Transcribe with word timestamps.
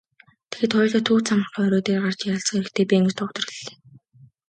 Тэгээд 0.51 0.71
хоёулаа 0.77 1.03
төв 1.07 1.19
цамхгийн 1.27 1.63
орой 1.67 1.83
дээр 1.85 2.01
гарч 2.05 2.19
ярилцах 2.33 2.53
хэрэгтэй 2.55 2.85
байна 2.87 3.07
гэж 3.07 3.15
доктор 3.21 3.43
хэллээ. 3.47 3.75